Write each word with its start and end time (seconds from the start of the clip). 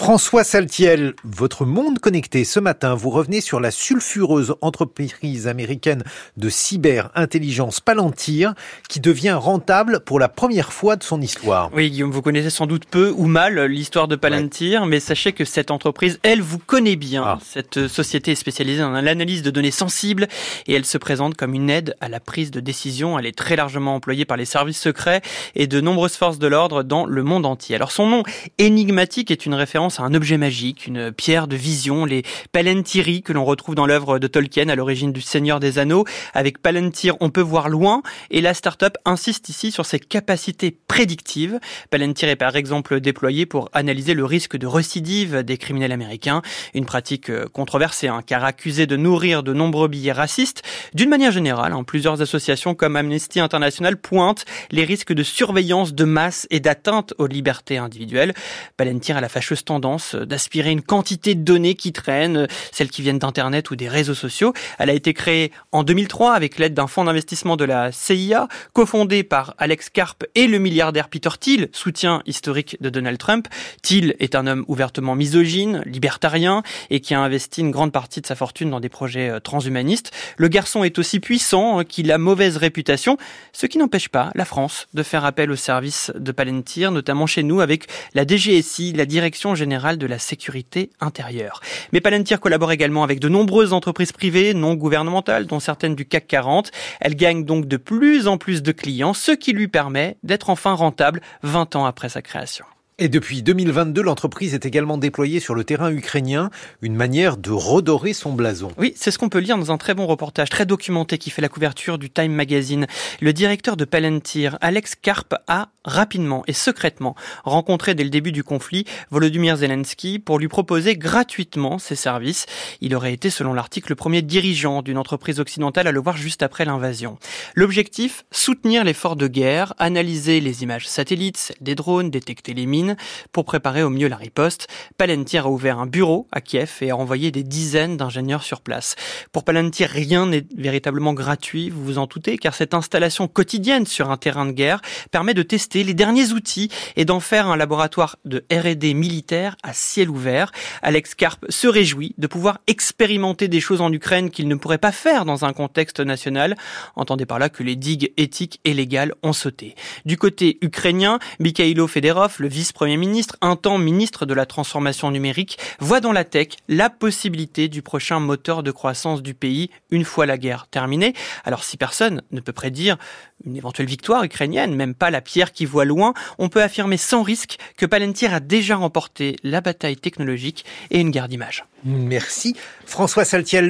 François 0.00 0.44
Saltiel, 0.44 1.12
votre 1.24 1.66
monde 1.66 1.98
connecté 1.98 2.44
ce 2.44 2.58
matin, 2.58 2.94
vous 2.94 3.10
revenez 3.10 3.42
sur 3.42 3.60
la 3.60 3.70
sulfureuse 3.70 4.54
entreprise 4.62 5.46
américaine 5.46 6.04
de 6.38 6.48
cyber-intelligence 6.48 7.80
Palantir 7.80 8.54
qui 8.88 9.00
devient 9.00 9.36
rentable 9.38 10.00
pour 10.00 10.18
la 10.18 10.30
première 10.30 10.72
fois 10.72 10.96
de 10.96 11.02
son 11.02 11.20
histoire. 11.20 11.68
Oui, 11.74 11.90
Guillaume, 11.90 12.12
vous 12.12 12.22
connaissez 12.22 12.48
sans 12.48 12.66
doute 12.66 12.86
peu 12.86 13.12
ou 13.14 13.26
mal 13.26 13.60
l'histoire 13.66 14.08
de 14.08 14.16
Palantir, 14.16 14.86
mais 14.86 15.00
sachez 15.00 15.34
que 15.34 15.44
cette 15.44 15.70
entreprise, 15.70 16.18
elle, 16.22 16.40
vous 16.40 16.58
connaît 16.58 16.96
bien. 16.96 17.22
Ah. 17.22 17.38
Cette 17.44 17.86
société 17.86 18.30
est 18.32 18.36
spécialisée 18.36 18.80
dans 18.80 18.92
l'analyse 18.92 19.42
de 19.42 19.50
données 19.50 19.70
sensibles 19.70 20.28
et 20.66 20.72
elle 20.72 20.86
se 20.86 20.96
présente 20.96 21.36
comme 21.36 21.52
une 21.52 21.68
aide 21.68 21.94
à 22.00 22.08
la 22.08 22.20
prise 22.20 22.50
de 22.50 22.60
décision. 22.60 23.18
Elle 23.18 23.26
est 23.26 23.36
très 23.36 23.54
largement 23.54 23.96
employée 23.96 24.24
par 24.24 24.38
les 24.38 24.46
services 24.46 24.80
secrets 24.80 25.20
et 25.54 25.66
de 25.66 25.78
nombreuses 25.82 26.16
forces 26.16 26.38
de 26.38 26.46
l'ordre 26.46 26.84
dans 26.84 27.04
le 27.04 27.22
monde 27.22 27.44
entier. 27.44 27.76
Alors 27.76 27.92
son 27.92 28.06
nom 28.06 28.22
énigmatique 28.56 29.30
est 29.30 29.44
une 29.44 29.52
référence 29.52 29.89
à 29.98 30.04
un 30.04 30.14
objet 30.14 30.38
magique, 30.38 30.86
une 30.86 31.10
pierre 31.10 31.48
de 31.48 31.56
vision, 31.56 32.04
les 32.04 32.22
Palantiri 32.52 33.22
que 33.22 33.32
l'on 33.32 33.44
retrouve 33.44 33.74
dans 33.74 33.86
l'œuvre 33.86 34.18
de 34.18 34.26
Tolkien 34.26 34.68
à 34.68 34.76
l'origine 34.76 35.12
du 35.12 35.20
Seigneur 35.20 35.58
des 35.58 35.78
Anneaux. 35.78 36.04
Avec 36.34 36.62
Palantir, 36.62 37.16
on 37.20 37.30
peut 37.30 37.40
voir 37.40 37.68
loin 37.68 38.02
et 38.30 38.40
la 38.40 38.54
start-up 38.54 38.96
insiste 39.04 39.48
ici 39.48 39.72
sur 39.72 39.86
ses 39.86 39.98
capacités 39.98 40.76
prédictives. 40.86 41.58
Palantir 41.90 42.28
est 42.28 42.36
par 42.36 42.54
exemple 42.54 43.00
déployé 43.00 43.46
pour 43.46 43.68
analyser 43.72 44.14
le 44.14 44.24
risque 44.24 44.56
de 44.56 44.66
récidive 44.66 45.42
des 45.42 45.58
criminels 45.58 45.92
américains, 45.92 46.42
une 46.74 46.86
pratique 46.86 47.30
euh, 47.30 47.46
controversée 47.52 48.08
hein, 48.08 48.22
car 48.24 48.44
accusée 48.44 48.86
de 48.86 48.96
nourrir 48.96 49.42
de 49.42 49.52
nombreux 49.52 49.88
billets 49.88 50.12
racistes. 50.12 50.62
D'une 50.94 51.08
manière 51.08 51.32
générale, 51.32 51.72
hein, 51.72 51.82
plusieurs 51.82 52.22
associations 52.22 52.74
comme 52.74 52.96
Amnesty 52.96 53.40
International 53.40 53.96
pointent 53.96 54.44
les 54.70 54.84
risques 54.84 55.12
de 55.12 55.22
surveillance 55.22 55.94
de 55.94 56.04
masse 56.04 56.46
et 56.50 56.60
d'atteinte 56.60 57.14
aux 57.18 57.26
libertés 57.26 57.78
individuelles. 57.78 58.34
Palantir 58.76 59.16
a 59.16 59.20
la 59.20 59.28
fâcheuse 59.28 59.64
tendance 59.64 59.79
d'aspirer 59.80 60.70
une 60.70 60.82
quantité 60.82 61.34
de 61.34 61.42
données 61.42 61.74
qui 61.74 61.92
traînent, 61.92 62.46
celles 62.72 62.90
qui 62.90 63.02
viennent 63.02 63.18
d'Internet 63.18 63.70
ou 63.70 63.76
des 63.76 63.88
réseaux 63.88 64.14
sociaux. 64.14 64.52
Elle 64.78 64.90
a 64.90 64.92
été 64.94 65.14
créée 65.14 65.52
en 65.72 65.82
2003 65.82 66.34
avec 66.34 66.58
l'aide 66.58 66.74
d'un 66.74 66.86
fonds 66.86 67.04
d'investissement 67.04 67.56
de 67.56 67.64
la 67.64 67.92
CIA, 67.92 68.48
cofondé 68.72 69.22
par 69.22 69.54
Alex 69.58 69.88
Karp 69.90 70.24
et 70.34 70.46
le 70.46 70.58
milliardaire 70.58 71.08
Peter 71.08 71.30
Thiel, 71.38 71.68
soutien 71.72 72.22
historique 72.26 72.76
de 72.80 72.90
Donald 72.90 73.18
Trump. 73.18 73.48
Thiel 73.82 74.14
est 74.18 74.34
un 74.34 74.46
homme 74.46 74.64
ouvertement 74.68 75.14
misogyne, 75.14 75.82
libertarien 75.86 76.62
et 76.90 77.00
qui 77.00 77.14
a 77.14 77.20
investi 77.20 77.60
une 77.60 77.70
grande 77.70 77.92
partie 77.92 78.20
de 78.20 78.26
sa 78.26 78.34
fortune 78.34 78.70
dans 78.70 78.80
des 78.80 78.88
projets 78.88 79.30
euh, 79.30 79.40
transhumanistes. 79.40 80.12
Le 80.36 80.48
garçon 80.48 80.84
est 80.84 80.98
aussi 80.98 81.20
puissant 81.20 81.78
hein, 81.78 81.84
qu'il 81.84 82.10
a 82.12 82.18
mauvaise 82.18 82.56
réputation, 82.56 83.16
ce 83.52 83.66
qui 83.66 83.78
n'empêche 83.78 84.08
pas 84.08 84.30
la 84.34 84.44
France 84.44 84.88
de 84.94 85.02
faire 85.02 85.24
appel 85.24 85.50
au 85.50 85.56
service 85.56 86.12
de 86.14 86.32
Palantir, 86.32 86.90
notamment 86.92 87.26
chez 87.26 87.42
nous 87.42 87.60
avec 87.60 87.86
la 88.14 88.26
DGSI, 88.26 88.92
la 88.92 89.06
Direction 89.06 89.54
générale 89.60 89.98
de 89.98 90.06
la 90.06 90.18
sécurité 90.18 90.90
intérieure. 91.00 91.60
Mais 91.92 92.00
Palantir 92.00 92.40
collabore 92.40 92.72
également 92.72 93.04
avec 93.04 93.20
de 93.20 93.28
nombreuses 93.28 93.72
entreprises 93.72 94.12
privées 94.12 94.54
non 94.54 94.74
gouvernementales, 94.74 95.46
dont 95.46 95.60
certaines 95.60 95.94
du 95.94 96.06
CAC 96.06 96.26
40. 96.26 96.70
Elle 97.00 97.14
gagne 97.14 97.44
donc 97.44 97.66
de 97.66 97.76
plus 97.76 98.26
en 98.26 98.38
plus 98.38 98.62
de 98.62 98.72
clients, 98.72 99.14
ce 99.14 99.32
qui 99.32 99.52
lui 99.52 99.68
permet 99.68 100.16
d'être 100.22 100.48
enfin 100.48 100.72
rentable 100.72 101.20
20 101.42 101.76
ans 101.76 101.84
après 101.84 102.08
sa 102.08 102.22
création. 102.22 102.64
Et 103.02 103.08
depuis 103.08 103.42
2022, 103.42 104.02
l'entreprise 104.02 104.52
est 104.52 104.66
également 104.66 104.98
déployée 104.98 105.40
sur 105.40 105.54
le 105.54 105.64
terrain 105.64 105.90
ukrainien, 105.90 106.50
une 106.82 106.94
manière 106.94 107.38
de 107.38 107.50
redorer 107.50 108.12
son 108.12 108.34
blason. 108.34 108.72
Oui, 108.76 108.92
c'est 108.94 109.10
ce 109.10 109.16
qu'on 109.16 109.30
peut 109.30 109.38
lire 109.38 109.56
dans 109.56 109.72
un 109.72 109.78
très 109.78 109.94
bon 109.94 110.04
reportage, 110.04 110.50
très 110.50 110.66
documenté, 110.66 111.16
qui 111.16 111.30
fait 111.30 111.40
la 111.40 111.48
couverture 111.48 111.96
du 111.96 112.10
Time 112.10 112.32
Magazine. 112.32 112.86
Le 113.22 113.32
directeur 113.32 113.78
de 113.78 113.86
Palantir, 113.86 114.58
Alex 114.60 114.96
Karp, 114.96 115.34
a 115.48 115.70
rapidement 115.82 116.44
et 116.46 116.52
secrètement 116.52 117.14
rencontré 117.42 117.94
dès 117.94 118.04
le 118.04 118.10
début 118.10 118.32
du 118.32 118.44
conflit 118.44 118.84
Volodymyr 119.10 119.56
Zelensky 119.56 120.18
pour 120.18 120.38
lui 120.38 120.48
proposer 120.48 120.94
gratuitement 120.94 121.78
ses 121.78 121.96
services. 121.96 122.44
Il 122.82 122.94
aurait 122.94 123.14
été, 123.14 123.30
selon 123.30 123.54
l'article, 123.54 123.92
le 123.92 123.96
premier 123.96 124.20
dirigeant 124.20 124.82
d'une 124.82 124.98
entreprise 124.98 125.40
occidentale 125.40 125.86
à 125.86 125.92
le 125.92 126.00
voir 126.00 126.18
juste 126.18 126.42
après 126.42 126.66
l'invasion. 126.66 127.18
L'objectif, 127.54 128.26
soutenir 128.30 128.84
l'effort 128.84 129.16
de 129.16 129.26
guerre, 129.26 129.72
analyser 129.78 130.40
les 130.40 130.62
images 130.62 130.86
satellites, 130.86 131.54
des 131.62 131.74
drones, 131.74 132.10
détecter 132.10 132.52
les 132.52 132.66
mines, 132.66 132.89
pour 133.32 133.44
préparer 133.44 133.82
au 133.82 133.90
mieux 133.90 134.08
la 134.08 134.16
riposte, 134.16 134.68
Palantir 134.96 135.46
a 135.46 135.50
ouvert 135.50 135.78
un 135.78 135.86
bureau 135.86 136.26
à 136.32 136.40
Kiev 136.40 136.78
et 136.80 136.90
a 136.90 136.96
envoyé 136.96 137.30
des 137.30 137.42
dizaines 137.42 137.96
d'ingénieurs 137.96 138.42
sur 138.42 138.60
place. 138.60 138.96
Pour 139.32 139.44
Palantir, 139.44 139.88
rien 139.88 140.26
n'est 140.26 140.46
véritablement 140.56 141.14
gratuit, 141.14 141.70
vous 141.70 141.84
vous 141.84 141.98
en 141.98 142.06
doutez, 142.06 142.38
car 142.38 142.54
cette 142.54 142.74
installation 142.74 143.28
quotidienne 143.28 143.86
sur 143.86 144.10
un 144.10 144.16
terrain 144.16 144.46
de 144.46 144.52
guerre 144.52 144.80
permet 145.10 145.34
de 145.34 145.42
tester 145.42 145.84
les 145.84 145.94
derniers 145.94 146.32
outils 146.32 146.70
et 146.96 147.04
d'en 147.04 147.20
faire 147.20 147.48
un 147.48 147.56
laboratoire 147.56 148.16
de 148.24 148.44
R&D 148.52 148.94
militaire 148.94 149.56
à 149.62 149.72
ciel 149.72 150.10
ouvert. 150.10 150.52
Alex 150.82 151.14
Karp 151.14 151.44
se 151.48 151.68
réjouit 151.68 152.14
de 152.18 152.26
pouvoir 152.26 152.58
expérimenter 152.66 153.48
des 153.48 153.60
choses 153.60 153.80
en 153.80 153.92
Ukraine 153.92 154.30
qu'il 154.30 154.48
ne 154.48 154.54
pourrait 154.54 154.78
pas 154.78 154.92
faire 154.92 155.24
dans 155.24 155.44
un 155.44 155.52
contexte 155.52 156.00
national. 156.00 156.56
Entendez 156.96 157.26
par 157.26 157.38
là 157.38 157.48
que 157.48 157.62
les 157.62 157.76
digues 157.76 158.12
éthiques 158.16 158.60
et 158.64 158.74
légales 158.74 159.14
ont 159.22 159.32
sauté. 159.32 159.74
Du 160.04 160.16
côté 160.16 160.58
ukrainien, 160.62 161.18
Mikhailo 161.38 161.86
Fedorov, 161.86 162.36
le 162.38 162.48
vice 162.48 162.72
Premier 162.80 162.96
ministre, 162.96 163.36
un 163.42 163.56
temps 163.56 163.76
ministre 163.76 164.24
de 164.24 164.32
la 164.32 164.46
transformation 164.46 165.10
numérique, 165.10 165.58
voit 165.80 166.00
dans 166.00 166.12
la 166.12 166.24
tech 166.24 166.48
la 166.66 166.88
possibilité 166.88 167.68
du 167.68 167.82
prochain 167.82 168.20
moteur 168.20 168.62
de 168.62 168.70
croissance 168.70 169.20
du 169.22 169.34
pays 169.34 169.68
une 169.90 170.06
fois 170.06 170.24
la 170.24 170.38
guerre 170.38 170.66
terminée. 170.66 171.12
Alors 171.44 171.62
si 171.62 171.76
personne 171.76 172.22
ne 172.30 172.40
peut 172.40 172.54
prédire 172.54 172.96
une 173.44 173.54
éventuelle 173.54 173.86
victoire 173.86 174.24
ukrainienne, 174.24 174.74
même 174.74 174.94
pas 174.94 175.10
la 175.10 175.20
pierre 175.20 175.52
qui 175.52 175.66
voit 175.66 175.84
loin, 175.84 176.14
on 176.38 176.48
peut 176.48 176.62
affirmer 176.62 176.96
sans 176.96 177.22
risque 177.22 177.58
que 177.76 177.84
Palantir 177.84 178.32
a 178.32 178.40
déjà 178.40 178.76
remporté 178.76 179.36
la 179.42 179.60
bataille 179.60 179.98
technologique 179.98 180.64
et 180.90 181.00
une 181.00 181.10
guerre 181.10 181.28
d'image. 181.28 181.66
Merci. 181.84 182.56
François 182.86 183.26
Saltiel. 183.26 183.68